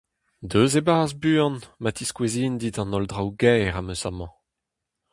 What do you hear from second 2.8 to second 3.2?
an holl